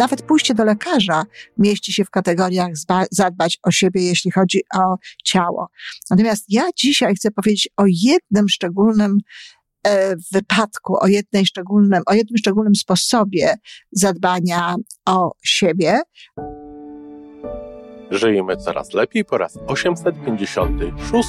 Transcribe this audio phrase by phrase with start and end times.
[0.00, 1.24] nawet pójście do lekarza
[1.58, 2.70] mieści się w kategoriach
[3.10, 5.68] zadbać o siebie, jeśli chodzi o ciało.
[6.10, 9.18] Natomiast ja dzisiaj chcę powiedzieć o jednym szczególnym
[9.86, 13.54] e, wypadku, o, jednej szczególnym, o jednym szczególnym sposobie
[13.92, 14.74] zadbania
[15.06, 16.00] o siebie.
[18.10, 21.28] Żyjemy coraz lepiej po raz 856.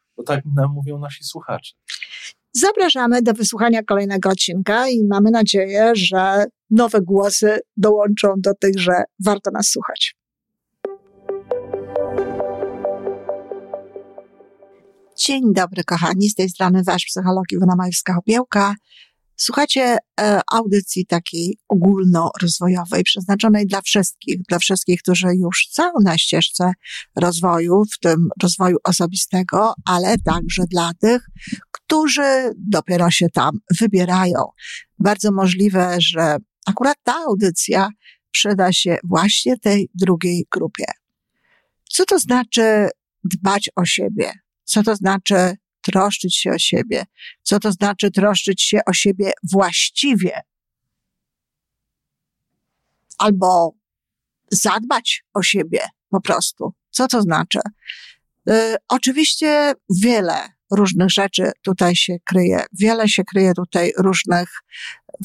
[0.17, 1.73] bo tak nam mówią nasi słuchacze.
[2.53, 9.03] Zapraszamy do wysłuchania kolejnego odcinka i mamy nadzieję, że nowe głosy dołączą do tych, że
[9.25, 10.15] warto nas słuchać.
[15.17, 16.29] Dzień dobry, kochani.
[16.29, 18.73] Z tej strony Wasz psycholog Iwona Majewska-Opiełka.
[19.43, 26.71] Słuchacie e, audycji takiej ogólnorozwojowej, przeznaczonej dla wszystkich, dla wszystkich, którzy już są na ścieżce
[27.15, 31.27] rozwoju, w tym rozwoju osobistego, ale także dla tych,
[31.71, 34.45] którzy dopiero się tam wybierają.
[34.99, 37.89] Bardzo możliwe, że akurat ta audycja
[38.31, 40.85] przyda się właśnie tej drugiej grupie.
[41.89, 42.89] Co to znaczy
[43.23, 44.31] dbać o siebie?
[44.63, 47.05] Co to znaczy troszczyć się o siebie.
[47.43, 50.41] Co to znaczy troszczyć się o siebie właściwie?
[53.17, 53.73] Albo
[54.51, 56.73] zadbać o siebie po prostu.
[56.89, 57.59] Co to znaczy?
[58.49, 62.63] Y, oczywiście wiele różnych rzeczy tutaj się kryje.
[62.79, 64.49] Wiele się kryje tutaj różnych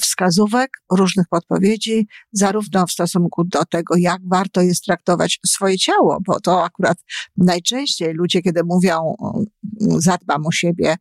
[0.00, 6.40] wskazówek, różnych podpowiedzi, zarówno w stosunku do tego, jak warto jest traktować swoje ciało, bo
[6.40, 6.98] to akurat
[7.36, 9.14] najczęściej ludzie, kiedy mówią,
[9.80, 10.96] zadbam o siebie,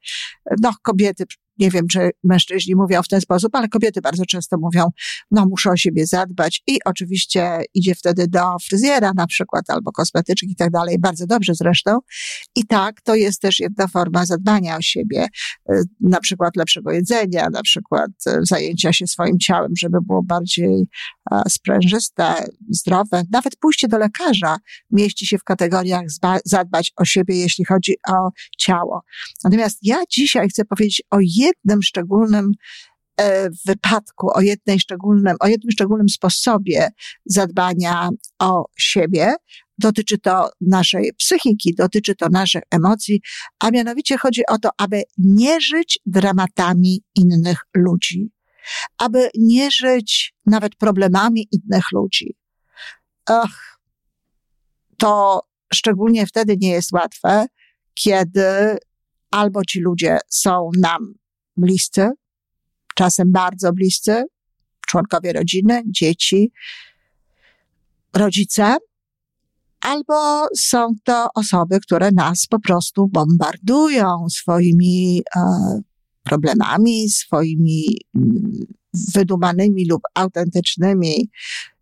[0.61, 1.25] no kobiety
[1.57, 4.87] nie wiem, czy mężczyźni mówią w ten sposób, ale kobiety bardzo często mówią,
[5.31, 10.49] no muszę o siebie zadbać i oczywiście idzie wtedy do fryzjera na przykład albo kosmetyczek
[10.49, 11.99] i tak dalej, bardzo dobrze zresztą.
[12.55, 15.27] I tak, to jest też jedna forma zadbania o siebie,
[15.71, 20.87] y, na przykład lepszego jedzenia, na przykład y, zajęcia się swoim ciałem, żeby było bardziej
[21.49, 22.33] sprężyste,
[22.69, 23.23] zdrowe.
[23.31, 24.57] Nawet pójście do lekarza
[24.91, 26.03] mieści się w kategoriach
[26.45, 29.01] zadbać o siebie, jeśli chodzi o ciało.
[29.43, 32.51] Natomiast ja dzisiaj chcę powiedzieć o jednym szczególnym
[33.21, 36.89] e, wypadku, o jednej szczególnym, o jednym szczególnym sposobie
[37.25, 38.09] zadbania
[38.39, 39.35] o siebie.
[39.77, 43.21] Dotyczy to naszej psychiki, dotyczy to naszych emocji,
[43.59, 48.29] a mianowicie chodzi o to, aby nie żyć dramatami innych ludzi,
[48.97, 52.35] aby nie żyć nawet problemami innych ludzi.
[53.25, 53.79] Ach,
[54.97, 55.41] to
[55.73, 57.45] szczególnie wtedy nie jest łatwe,
[57.93, 58.77] kiedy
[59.31, 61.13] albo ci ludzie są nam
[61.57, 62.09] bliscy,
[62.95, 64.23] czasem bardzo bliscy,
[64.87, 66.51] członkowie rodziny, dzieci,
[68.13, 68.77] rodzice,
[69.81, 75.41] albo są to osoby, które nas po prostu bombardują swoimi e,
[76.25, 78.51] problemami, swoimi mm,
[79.13, 81.29] wydumanymi lub autentycznymi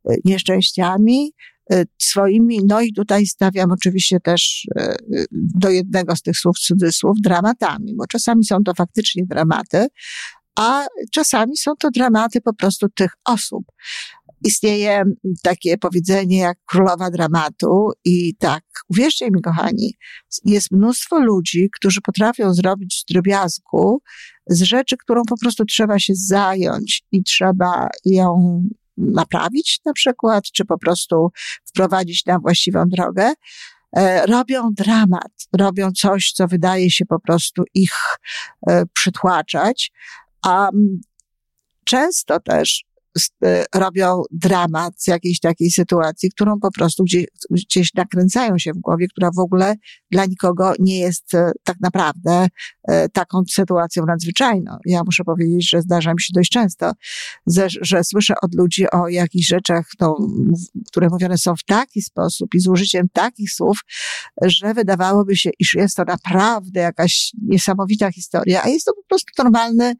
[0.10, 1.32] e, nieszczęściami,
[1.72, 4.96] e, swoimi, no i tutaj stawiam oczywiście też e,
[5.32, 9.88] do jednego z tych słów cudzysłów, dramatami, bo czasami są to faktycznie dramaty,
[10.56, 13.64] a czasami są to dramaty po prostu tych osób.
[14.44, 15.04] Istnieje
[15.44, 19.94] takie powiedzenie jak królowa dramatu i tak, uwierzcie mi kochani,
[20.46, 24.02] jest mnóstwo ludzi, którzy potrafią zrobić z drobiazgu
[24.48, 28.64] z rzeczy, którą po prostu trzeba się zająć i trzeba ją
[28.98, 31.30] naprawić na przykład, czy po prostu
[31.66, 33.34] wprowadzić na właściwą drogę,
[33.98, 37.94] e, robią dramat, robią coś, co wydaje się po prostu ich
[38.68, 39.92] e, przytłaczać,
[40.46, 40.70] a
[41.86, 42.86] często też
[43.76, 49.08] robią dramat z jakiejś takiej sytuacji, którą po prostu gdzieś, gdzieś nakręcają się w głowie,
[49.08, 49.76] która w ogóle
[50.12, 52.48] dla nikogo nie jest e, tak naprawdę
[52.88, 54.78] e, taką sytuacją nadzwyczajną.
[54.86, 56.92] Ja muszę powiedzieć, że zdarza mi się dość często,
[57.48, 60.18] że, że słyszę od ludzi o jakichś rzeczach, no,
[60.88, 63.80] które mówione są w taki sposób i z użyciem takich słów,
[64.42, 69.96] że wydawałoby się, iż jest to naprawdę jakaś niesamowita historia, a jest to prostu normalny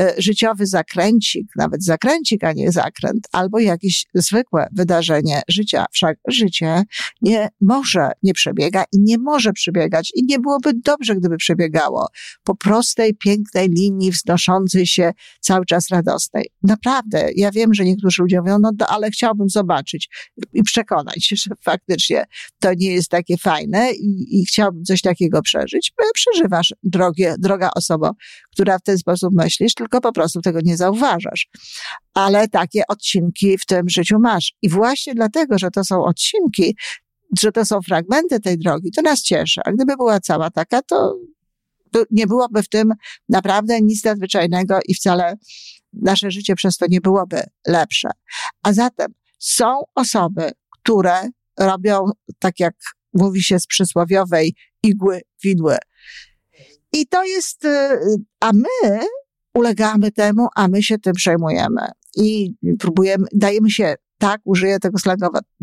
[0.00, 5.84] e, życiowy zakręcik, nawet zakręcik, a nie zakręt, albo jakieś zwykłe wydarzenie życia.
[5.92, 6.82] Wszak życie
[7.22, 12.08] nie może, nie przebiega i nie może przebiegać i nie byłoby dobrze, gdyby przebiegało
[12.44, 16.50] po prostej, pięknej linii wznoszącej się cały czas radosnej.
[16.62, 20.08] Naprawdę, ja wiem, że niektórzy ludzie mówią, no ale chciałbym zobaczyć
[20.52, 22.24] i przekonać się, że faktycznie
[22.58, 25.92] to nie jest takie fajne i, i chciałbym coś takiego przeżyć.
[26.14, 28.12] Przeżywasz, drogie, droga osoba,
[28.52, 31.48] która w ten sposób myślisz, tylko po prostu tego nie zauważasz.
[32.14, 34.54] Ale takie odcinki w tym życiu masz.
[34.62, 36.76] I właśnie dlatego, że to są odcinki,
[37.40, 39.60] że to są fragmenty tej drogi, to nas cieszy.
[39.64, 41.14] A gdyby była cała taka, to,
[42.10, 42.92] nie byłoby w tym
[43.28, 45.34] naprawdę nic nadzwyczajnego i wcale
[45.92, 48.08] nasze życie przez to nie byłoby lepsze.
[48.62, 52.04] A zatem są osoby, które robią,
[52.38, 52.74] tak jak
[53.14, 55.76] mówi się z przysłowiowej igły widły.
[56.92, 57.98] I to jest, y,
[58.40, 59.00] a my
[59.54, 61.88] ulegamy temu, a my się tym przejmujemy.
[62.16, 64.98] I próbujemy, dajemy się, tak użyję tego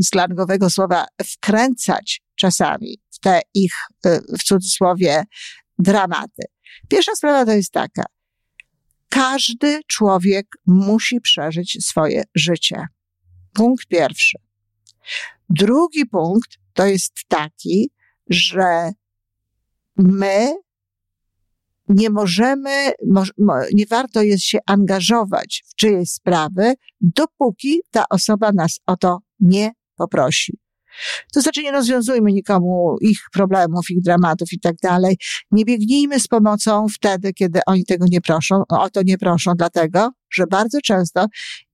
[0.04, 3.74] slangowego słowa, wkręcać czasami w te ich,
[4.06, 5.24] y, w cudzysłowie,
[5.80, 6.44] dramaty.
[6.90, 8.04] Pierwsza sprawa to jest taka.
[9.10, 12.88] Każdy człowiek musi przeżyć swoje życie.
[13.54, 14.38] Punkt pierwszy.
[15.50, 17.92] Drugi punkt to jest taki,
[18.30, 18.92] że
[19.98, 20.56] my
[21.90, 22.92] nie możemy,
[23.74, 29.72] nie warto jest się angażować w czyjeś sprawy, dopóki ta osoba nas o to nie
[29.96, 30.58] poprosi.
[31.34, 35.18] To znaczy nie rozwiązujmy nikomu ich problemów, ich dramatów i tak dalej.
[35.52, 40.10] Nie biegnijmy z pomocą wtedy, kiedy oni tego nie proszą, o to nie proszą, dlatego,
[40.34, 41.26] że bardzo często,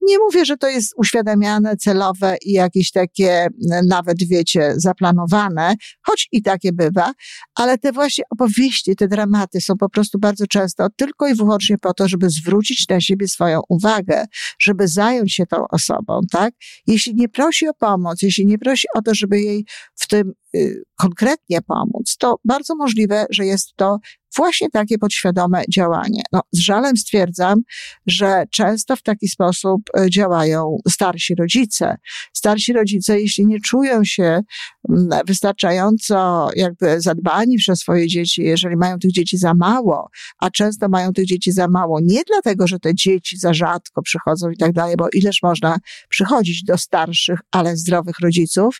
[0.08, 3.48] nie mówię, że to jest uświadamiane, celowe i jakieś takie,
[3.88, 7.14] nawet wiecie, zaplanowane, choć i takie bywa,
[7.56, 11.94] ale te właśnie opowieści, te dramaty są po prostu bardzo często tylko i wyłącznie po
[11.94, 14.26] to, żeby zwrócić na siebie swoją uwagę,
[14.60, 16.54] żeby zająć się tą osobą, tak?
[16.88, 19.66] Jeśli nie prosi o pomoc, jeśli nie prosi o to, żeby jej
[19.96, 24.00] w tym y, konkretnie pomóc, to bardzo możliwe, że jest to
[24.36, 26.22] właśnie takie podświadome działanie.
[26.32, 27.62] No, z żalem stwierdzam,
[28.08, 31.96] że często w taki sposób e, działają starsi rodzice.
[32.34, 34.42] Starsi rodzice, jeśli nie czują się
[34.90, 40.10] mm, wystarczająco jakby zadbani przez swoje dzieci, jeżeli mają tych dzieci za mało,
[40.40, 44.50] a często mają tych dzieci za mało, nie dlatego, że te dzieci za rzadko przychodzą
[44.50, 45.78] i tak dalej, bo ileż można
[46.10, 48.80] przychodzić do starszych, ale zdrowych rodziców,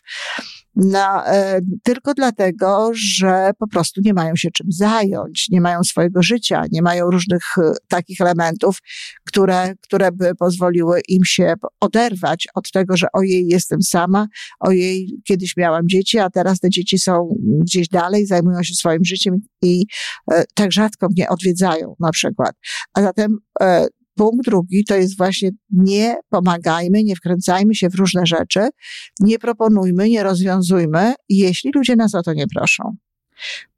[0.76, 6.22] no, e, tylko dlatego, że po prostu nie mają się czym zająć, nie mają swojego
[6.22, 8.78] życia, nie mają różnych e, takich elementów,
[9.26, 14.26] które, które by pozwoliły im się oderwać od tego, że ojej, jestem sama,
[14.60, 17.28] ojej, kiedyś miałam dzieci, a teraz te dzieci są
[17.60, 19.86] gdzieś dalej, zajmują się swoim życiem i
[20.32, 22.52] e, tak rzadko mnie odwiedzają na przykład.
[22.94, 23.38] A zatem
[24.14, 28.68] Punkt drugi to jest właśnie nie pomagajmy, nie wkręcajmy się w różne rzeczy,
[29.20, 32.96] nie proponujmy, nie rozwiązujmy, jeśli ludzie nas o to nie proszą.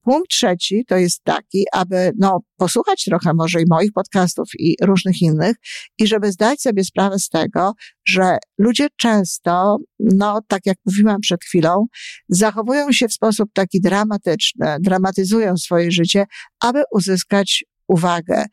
[0.03, 5.23] Punkt trzeci to jest taki, aby no, posłuchać trochę może i moich podcastów i różnych
[5.23, 5.57] innych
[5.99, 7.73] i żeby zdać sobie sprawę z tego,
[8.09, 11.87] że ludzie często, no tak jak mówiłam przed chwilą,
[12.29, 16.25] zachowują się w sposób taki dramatyczny, dramatyzują swoje życie,
[16.61, 18.45] aby uzyskać uwagę.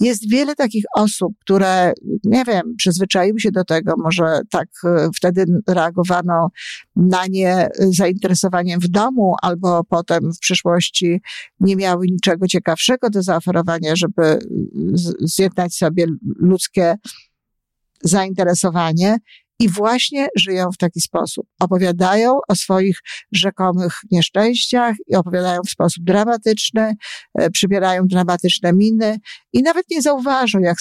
[0.00, 1.92] Jest wiele takich osób, które,
[2.24, 6.48] nie wiem, przyzwyczaiły się do tego, może tak e, wtedy reagowano
[6.96, 11.20] na nie zainteresowaniem w domu, albo potem w przyszłości
[11.60, 14.38] nie miały niczego ciekawszego do zaoferowania, żeby
[15.20, 16.06] zjednać sobie
[16.38, 16.94] ludzkie
[18.02, 19.16] zainteresowanie
[19.60, 21.46] i właśnie żyją w taki sposób.
[21.60, 23.00] Opowiadają o swoich
[23.32, 26.94] rzekomych nieszczęściach i opowiadają w sposób dramatyczny,
[27.38, 29.16] e, przybierają dramatyczne miny
[29.52, 30.76] i nawet nie zauważą, jak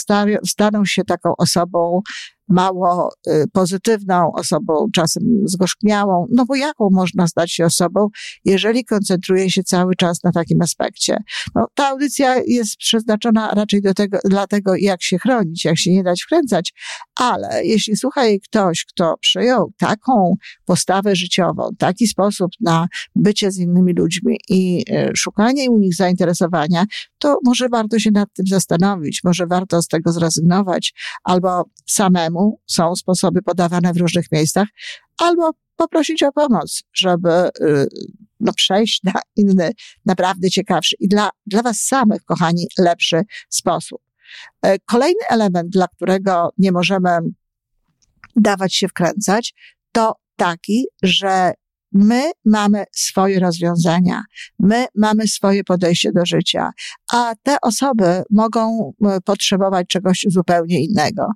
[0.45, 2.01] staną się taką osobą
[2.49, 8.07] mało y, pozytywną osobą, czasem zgorzkniałą, no bo jaką można stać się osobą,
[8.45, 11.17] jeżeli koncentruje się cały czas na takim aspekcie.
[11.55, 15.91] No, ta audycja jest przeznaczona raczej do tego, dla tego, jak się chronić, jak się
[15.91, 16.73] nie dać wkręcać,
[17.15, 20.35] ale jeśli słucha jej ktoś, kto przyjął taką
[20.65, 26.85] postawę życiową, taki sposób na bycie z innymi ludźmi i y, szukanie u nich zainteresowania,
[27.19, 30.93] to może warto się nad tym zastanowić, może warto z tego zrezygnować,
[31.23, 34.67] albo samemu są sposoby podawane w różnych miejscach,
[35.17, 37.87] albo poprosić o pomoc, żeby y,
[38.39, 39.71] no, przejść na inny,
[40.05, 44.01] naprawdę ciekawszy i dla, dla Was samych, kochani, lepszy sposób.
[44.61, 47.09] E, kolejny element, dla którego nie możemy
[48.35, 49.53] dawać się wkręcać,
[49.91, 51.53] to taki, że
[51.91, 54.23] My mamy swoje rozwiązania,
[54.59, 56.71] my mamy swoje podejście do życia,
[57.13, 61.27] a te osoby mogą e, potrzebować czegoś zupełnie innego.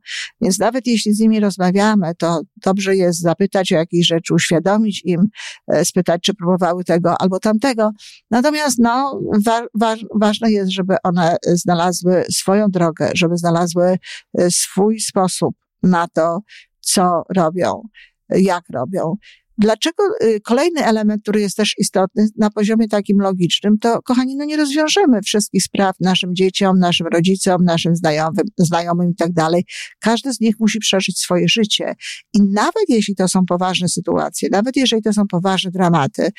[0.41, 5.27] Więc nawet jeśli z nimi rozmawiamy, to dobrze jest zapytać o jakieś rzeczy, uświadomić im,
[5.67, 7.91] e, spytać, czy próbowały tego albo tamtego.
[8.31, 13.98] Natomiast no, wa wa ważne jest, żeby one znalazły swoją drogę, żeby znalazły
[14.38, 16.39] e, swój sposób na to,
[16.79, 17.81] co robią,
[18.29, 19.15] jak robią.
[19.62, 24.46] Dlaczego y, kolejny element, który jest też istotny na poziomie takim logicznym, to kochani, no
[24.46, 29.65] nie rozwiążemy wszystkich spraw naszym dzieciom, naszym rodzicom, naszym znajomym, znajomym i tak dalej.
[30.00, 31.94] Każdy z nich musi przeżyć swoje życie.
[32.34, 36.30] I nawet jeśli to są poważne sytuacje, nawet jeżeli to są poważne dramaty,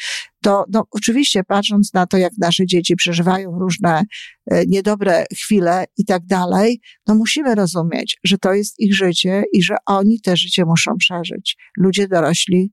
[0.43, 4.03] to no, oczywiście patrząc na to, jak nasze dzieci przeżywają różne
[4.51, 9.63] e, niedobre chwile i tak dalej, no musimy rozumieć, że to jest ich życie i
[9.63, 11.57] że oni te życie muszą przeżyć.
[11.79, 12.73] Ludzie dorośli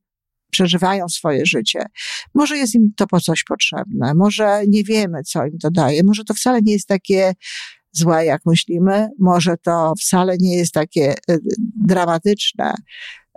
[0.52, 1.86] przeżywają swoje życie.
[2.34, 6.24] Może jest im to po coś potrzebne, może nie wiemy, co im to daje, może
[6.24, 7.34] to wcale nie jest takie
[7.92, 11.38] złe, jak myślimy, może to wcale nie jest takie e,
[11.86, 12.74] dramatyczne,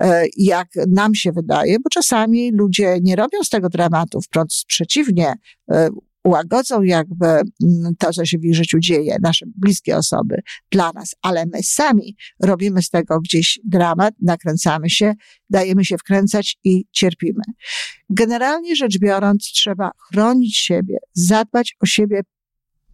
[0.01, 5.35] e, jak nam się wydaje, bo czasami ludzie nie robią z tego dramatu, wprost przeciwnie,
[5.71, 5.89] e,
[6.25, 10.37] łagodzą jakby mm, to, co się w ich życiu dzieje, nasze bliskie osoby
[10.71, 15.15] dla nas, ale my sami robimy z tego gdzieś dramat, nakręcamy się,
[15.51, 17.43] dajemy się wkręcać i cierpimy.
[18.11, 22.21] Generalnie rzecz biorąc, trzeba chronić siebie, zadbać o siebie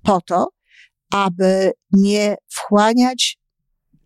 [0.02, 0.48] po to,
[1.12, 3.38] aby nie wchłaniać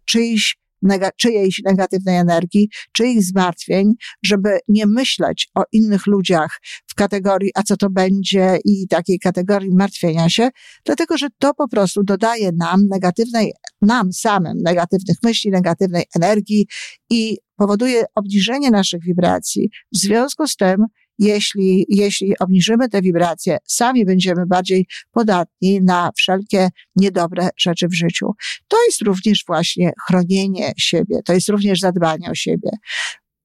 [0.05, 3.93] czyichś nega, czyjejś negatywnej energii, czyich zmartwień,
[4.25, 9.71] żeby nie myśleć o innych ludziach w kategorii, a co to będzie i takiej kategorii
[9.75, 10.49] martwienia się,
[10.85, 16.67] dlatego że to po prostu dodaje nam negatywnej, nam samym negatywnych myśli, negatywnej energii
[17.11, 19.71] i powoduje obniżenie naszych wibracji.
[19.95, 20.77] W związku z tym
[21.19, 28.27] jeśli, jeśli obniżymy te wibracje, sami będziemy bardziej podatni na wszelkie niedobre rzeczy w życiu.
[28.69, 32.71] To jest również właśnie chronienie siebie, to jest również zadbanie o siebie.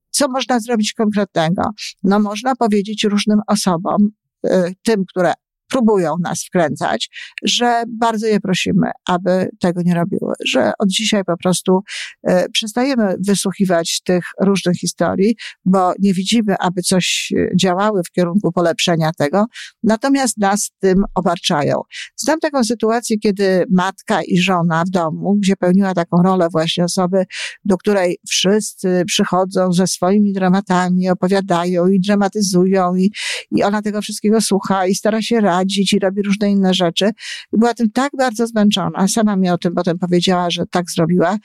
[0.09, 1.61] Co można zrobić konkretnego?
[2.03, 4.09] No, można powiedzieć różnym osobom,
[4.45, 4.49] y,
[4.83, 5.33] tym, które
[5.69, 7.09] próbują nas wkręcać,
[7.43, 11.81] że bardzo je prosimy, aby tego nie robiły, że od dzisiaj po prostu
[12.23, 18.51] e, przestajemy wysłuchiwać tych różnych historii, bo nie widzimy, aby coś e, działały w kierunku
[18.51, 19.45] polepszenia tego,
[19.83, 21.81] natomiast nas tym obarczają.
[22.15, 27.25] Znam taką sytuację, kiedy matka i żona w domu, gdzie pełniła taką rolę właśnie osoby,
[27.65, 33.11] do której wszyscy przychodzą ze swoimi dramatami, opowiadają i dramatyzują i,
[33.51, 37.05] i ona tego wszystkiego słucha i stara się radzić, i robi różne inne rzeczy.
[37.53, 41.37] I była tym tak bardzo zmęczona, sama mi o tym potem powiedziała, że tak zrobiła,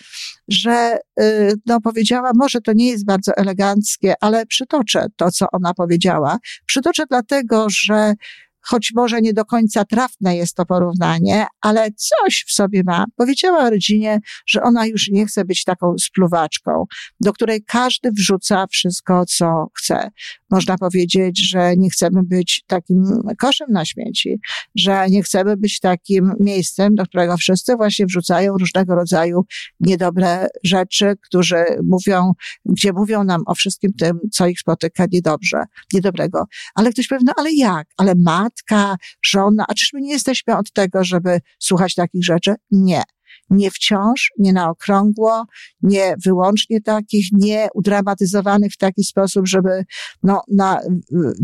[0.49, 5.75] że y, no, powiedziała, może to nie jest bardzo eleganckie, ale przytoczę to, co ona
[5.75, 6.39] powiedziała.
[6.67, 8.15] Przytoczę dlatego, że
[8.63, 13.05] choć może nie do końca trafne jest to porównanie, ale coś w sobie ma.
[13.17, 16.85] Powiedziała rodzinie, że ona już nie chce być taką spluwaczką,
[17.21, 20.11] do której każdy wrzuca wszystko, co chce.
[20.53, 23.05] Można powiedzieć, że nie chcemy być takim
[23.39, 24.41] koszem na śmieci,
[24.75, 29.45] że nie chcemy być takim miejscem, do którego wszyscy właśnie wrzucają różnego rodzaju
[29.81, 32.33] niedobre rzeczy, którzy mówią,
[32.65, 36.45] gdzie mówią nam o wszystkim tym, co ich spotyka niedobrze, niedobrego.
[36.75, 37.87] Ale ktoś powie, no ale jak?
[37.97, 42.55] Ale ma matka, żona, a czyż my nie jesteśmy od tego, żeby słuchać takich rzeczy?
[42.71, 43.03] Nie
[43.51, 45.45] nie wciąż, nie na okrągło,
[45.83, 49.85] nie wyłącznie takich, nie udramatyzowanych w taki sposób, żeby
[50.23, 50.81] no, na,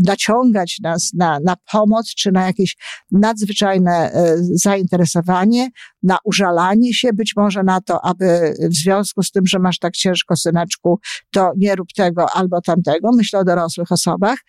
[0.05, 2.77] naciągać nas na, na pomoc, czy na jakieś
[3.11, 5.69] nadzwyczajne e, zainteresowanie,
[6.03, 9.93] na użalanie się, być może na to, aby w związku z tym, że masz tak
[9.93, 10.99] ciężko, syneczku,
[11.31, 13.09] to nie rób tego albo tamtego.
[13.17, 14.39] Myślę o dorosłych osobach.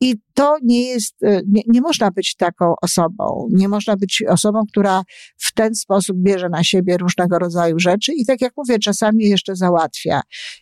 [0.00, 3.48] I to nie jest, e, nie, nie można być taką osobą.
[3.50, 5.02] Nie można być osobą, która
[5.36, 9.56] w ten sposób bierze na siebie różnego rodzaju rzeczy i tak jak mówię, czasami jeszcze
[9.56, 10.20] załatwia.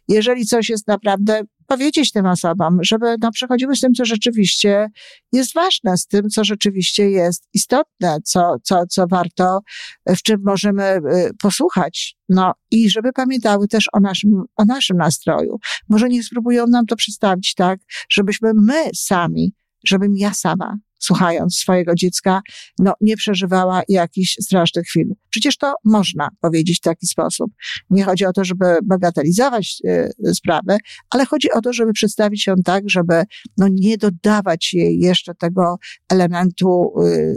[0.08, 4.88] Jeżeli coś jest naprawdę powiedzieć tym osobom, żeby no, przechodziły z tym, co rzeczywiście
[5.32, 9.60] jest ważne, z tym, co rzeczywiście jest istotne, co, co, co warto,
[10.06, 12.16] w czym możemy y, posłuchać.
[12.28, 15.58] No i żeby pamiętały też o naszym, o naszym nastroju.
[15.88, 17.80] Może nie spróbują nam to przedstawić tak,
[18.10, 19.52] żebyśmy my sami,
[19.88, 22.40] żebym ja sama słuchając swojego dziecka,
[22.78, 25.14] no, nie przeżywała jakichś strasznych chwil.
[25.30, 27.52] Przecież to można powiedzieć w taki sposób.
[27.90, 30.78] Nie chodzi o to, żeby bagatelizować y, sprawę,
[31.10, 33.22] ale chodzi o to, żeby przedstawić ją tak, żeby
[33.58, 35.76] no, nie dodawać jej jeszcze tego
[36.08, 37.34] elementu y,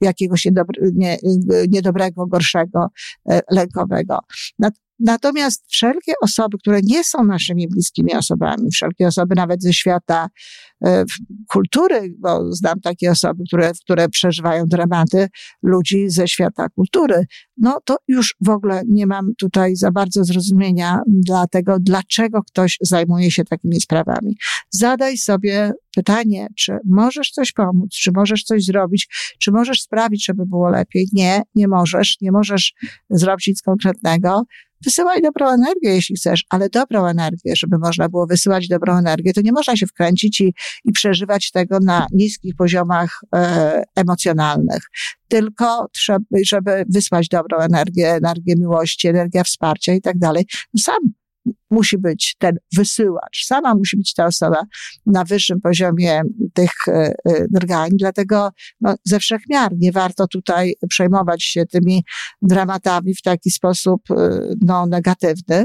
[0.00, 0.46] jakiegoś
[0.94, 1.18] nie,
[1.68, 2.86] niedobrego, gorszego,
[3.50, 4.18] lękowego.
[4.98, 10.28] Natomiast wszelkie osoby, które nie są naszymi bliskimi osobami, wszelkie osoby nawet ze świata
[10.84, 11.04] e,
[11.48, 15.28] kultury, bo znam takie osoby, które, które przeżywają dramaty
[15.62, 21.00] ludzi ze świata kultury, no to już w ogóle nie mam tutaj za bardzo zrozumienia
[21.06, 24.36] dla tego, dlaczego ktoś zajmuje się takimi sprawami.
[24.70, 29.08] Zadaj sobie pytanie, czy możesz coś pomóc, czy możesz coś zrobić,
[29.38, 31.08] czy możesz sprawić, żeby było lepiej.
[31.12, 32.74] Nie, nie możesz, nie możesz
[33.10, 34.42] zrobić nic konkretnego.
[34.84, 39.40] Wysyłaj dobrą energię, jeśli chcesz, ale dobrą energię, żeby można było wysyłać dobrą energię, to
[39.40, 44.82] nie można się wkręcić i, i przeżywać tego na niskich poziomach e, emocjonalnych.
[45.28, 45.86] Tylko
[46.46, 51.23] żeby wysłać dobrą energię, energię miłości, energię wsparcia i tak dalej, no sam
[51.70, 54.62] musi być ten wysyłacz, sama musi być ta osoba
[55.06, 56.22] na wyższym poziomie
[56.54, 56.72] tych
[57.50, 62.04] drgań, e, dlatego no, ze wszech miar nie warto tutaj przejmować się tymi
[62.42, 65.64] dramatami w taki sposób e, no, negatywny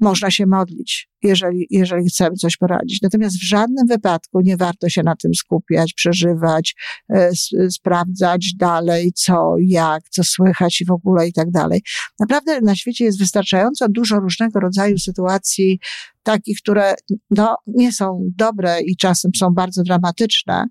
[0.00, 3.02] można się modlić, jeżeli, jeżeli chcemy coś poradzić.
[3.02, 6.74] Natomiast w żadnym wypadku nie warto się na tym skupiać, przeżywać,
[7.14, 7.30] e,
[7.70, 11.82] sprawdzać dalej, co, jak, co słychać i w ogóle i tak dalej.
[12.20, 15.80] Naprawdę na świecie jest wystarczająco dużo różnego rodzaju sytuacji,
[16.22, 16.94] takich, które
[17.30, 20.64] no, nie są dobre i czasem są bardzo dramatyczne,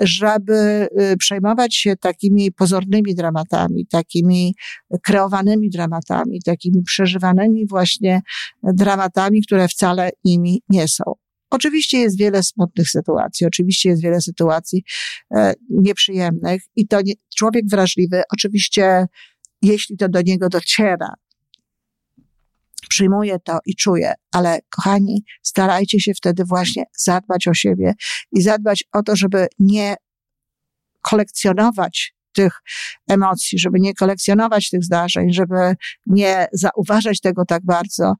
[0.00, 4.54] żeby y, przejmować się takimi pozornymi dramatami, takimi
[5.02, 8.20] kreowanymi dramatami, takimi przeżywanymi właśnie
[8.62, 11.04] dramatami, które wcale nimi nie są.
[11.50, 14.84] Oczywiście jest wiele smutnych sytuacji, oczywiście jest wiele sytuacji
[15.36, 19.06] e, nieprzyjemnych i to nie, człowiek wrażliwy, oczywiście,
[19.62, 21.14] jeśli to do niego dociera,
[22.88, 27.94] przyjmuję to i czuję, ale kochani, starajcie się wtedy właśnie zadbać o siebie
[28.32, 29.96] i zadbać o to, żeby nie
[31.02, 32.60] kolekcjonować tych
[33.08, 35.74] emocji, żeby nie kolekcjonować tych zdarzeń, żeby
[36.06, 38.14] nie zauważać tego tak bardzo,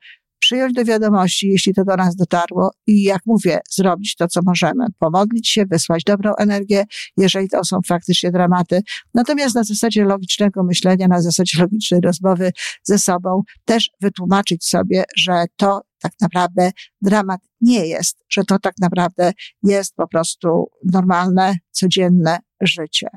[0.44, 4.86] przyjąć do wiadomości, jeśli to do nas dotarło i jak mówię, zrobić to, co możemy.
[4.98, 6.84] Pomodlić się, wysłać dobrą energię,
[7.16, 8.80] jeżeli to są faktycznie dramaty.
[9.14, 15.44] Natomiast na zasadzie logicznego myślenia, na zasadzie logicznej rozmowy ze sobą, też wytłumaczyć sobie, że
[15.56, 16.70] to tak naprawdę
[17.02, 19.32] dramat nie jest, że to tak naprawdę
[19.62, 23.08] jest po prostu normalne, codzienne życie.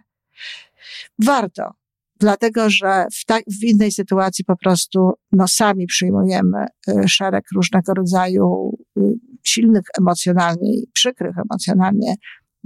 [1.19, 1.71] Warto
[2.19, 7.93] dlatego że w, ta, w innej sytuacji po prostu no, sami przyjmujemy y, szereg różnego
[7.93, 9.01] rodzaju y,
[9.43, 12.15] silnych emocjonalnie i przykrych emocjonalnie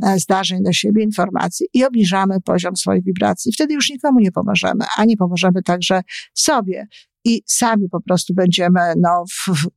[0.04, 3.52] e, zdarzeń do siebie, informacji i obniżamy poziom swoich wibracji.
[3.54, 6.02] Wtedy już nikomu nie pomożemy, ani pomożemy także
[6.34, 6.88] sobie.
[7.26, 9.68] I sami po prostu będziemy no, w, w,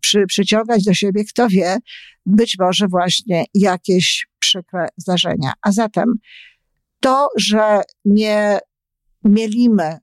[0.00, 1.76] przy, przyciągać do siebie, kto wie,
[2.26, 5.52] być może właśnie jakieś przykre zdarzenia.
[5.62, 6.14] A zatem
[7.00, 8.58] to, że nie
[9.24, 9.98] mielimy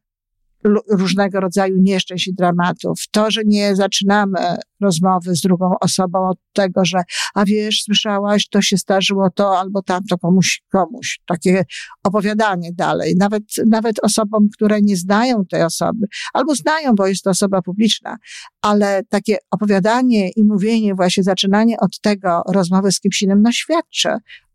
[0.89, 2.99] różnego rodzaju nieszczęść i dramatów.
[3.11, 4.39] To, że nie zaczynamy
[4.81, 6.97] rozmowy z drugą osobą od tego, że
[7.35, 11.19] a wiesz, słyszałaś, to się starzyło to albo tamto komuś, komuś.
[11.25, 11.63] Takie
[12.03, 13.15] opowiadanie dalej.
[13.17, 18.17] Nawet, nawet osobom, które nie znają tej osoby, albo znają, bo jest to osoba publiczna,
[18.61, 24.09] ale takie opowiadanie i mówienie, właśnie zaczynanie od tego rozmowy z kimś innym, no świadczy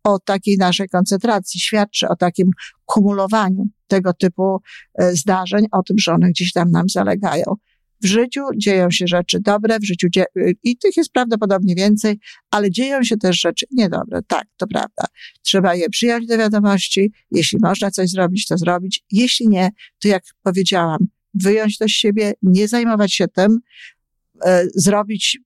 [0.04, 2.50] o takiej naszej koncentracji, świadczy o takim
[2.84, 4.58] kumulowaniu tego typu
[4.94, 7.44] e, zdarzeń, o tym, że one gdzieś tam nam zalegają.
[8.02, 10.26] W życiu dzieją się rzeczy dobre, w życiu dzie-
[10.62, 12.18] i tych jest prawdopodobnie więcej,
[12.50, 14.20] ale dzieją się też rzeczy niedobre.
[14.26, 15.04] Tak, to prawda.
[15.42, 17.12] Trzeba je przyjąć do wiadomości.
[17.30, 19.04] Jeśli można coś zrobić, to zrobić.
[19.10, 19.70] Jeśli nie,
[20.02, 20.98] to jak powiedziałam,
[21.34, 23.58] wyjąć to z siebie, nie zajmować się tym,
[24.44, 25.38] e, zrobić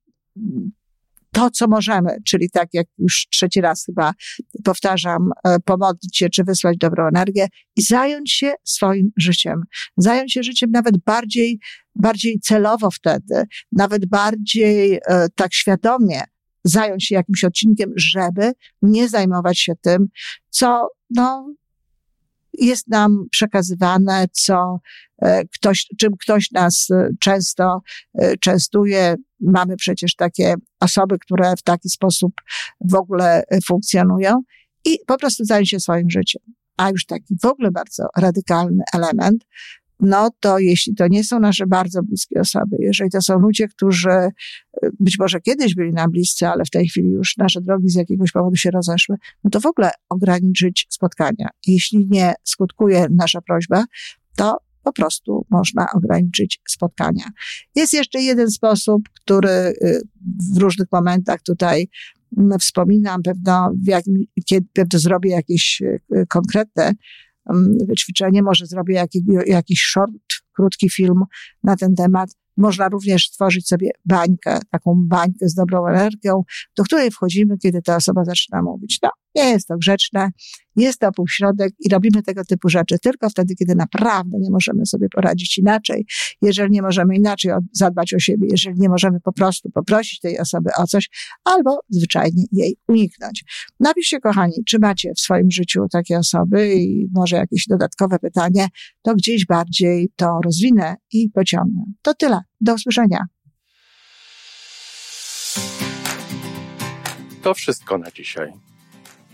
[1.38, 4.12] to, co możemy, czyli tak jak już trzeci raz chyba
[4.64, 7.46] powtarzam, e, pomodlić się czy wysłać dobrą energię
[7.76, 9.62] i zająć się swoim życiem.
[9.96, 11.58] Zająć się życiem nawet bardziej,
[11.94, 16.22] bardziej celowo wtedy, nawet bardziej e, tak świadomie
[16.64, 20.06] zająć się jakimś odcinkiem, żeby nie zajmować się tym,
[20.50, 21.54] co, no,
[22.60, 24.78] jest nam przekazywane, co
[25.22, 26.88] e, ktoś, czym ktoś nas
[27.20, 27.80] często
[28.40, 32.32] częstuje, Mamy przecież takie osoby, które w taki sposób
[32.80, 34.42] w ogóle e, funkcjonują
[34.84, 36.42] i po prostu zajęją się swoim życiem.
[36.76, 39.44] A już taki w ogóle bardzo radykalny element,
[40.00, 44.10] no to jeśli to nie są nasze bardzo bliskie osoby, jeżeli to są ludzie, którzy
[44.10, 44.30] e,
[45.00, 48.32] być może kiedyś byli nam bliscy, ale w tej chwili już nasze drogi z jakiegoś
[48.32, 51.48] powodu się rozeszły, no to w ogóle ograniczyć spotkania.
[51.66, 53.84] Jeśli nie skutkuje nasza prośba,
[54.36, 57.24] to po prostu można ograniczyć spotkania.
[57.74, 60.02] Jest jeszcze jeden sposób, który y,
[60.54, 61.88] w różnych momentach tutaj
[62.38, 66.92] mm, wspominam, pewno, w jakim, kiedy pewno zrobię jakieś y, konkretne
[67.98, 70.12] ćwiczenie, może zrobię jakiś, jakiś short,
[70.52, 71.22] krótki film
[71.62, 72.30] na ten temat.
[72.56, 76.42] Można również stworzyć sobie bańkę, taką bańkę z dobrą energią,
[76.76, 78.98] do której wchodzimy, kiedy ta osoba zaczyna mówić.
[79.02, 80.30] No, nie jest to grzeczne,
[80.76, 85.08] jest to półśrodek i robimy tego typu rzeczy tylko wtedy, kiedy naprawdę nie możemy sobie
[85.08, 86.06] poradzić inaczej.
[86.42, 90.70] Jeżeli nie możemy inaczej zadbać o siebie, jeżeli nie możemy po prostu poprosić tej osoby
[90.78, 91.08] o coś,
[91.44, 93.44] albo zwyczajnie jej uniknąć.
[93.80, 98.68] Napiszcie, kochani, czy macie w swoim życiu takie osoby i może jakieś dodatkowe pytanie,
[99.02, 101.82] to gdzieś bardziej to rozwinę i pociągnę.
[102.02, 102.40] To tyle.
[102.60, 103.26] Do usłyszenia.
[107.42, 108.67] To wszystko na dzisiaj.